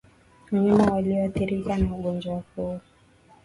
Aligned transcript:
Wanyama 0.51 0.93
walio 0.93 1.23
athirika 1.25 1.77
na 1.77 1.95
ugonjwa 1.95 2.43